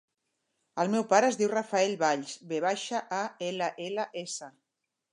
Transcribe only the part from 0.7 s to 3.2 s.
El meu pare es diu Rafael Valls: ve baixa,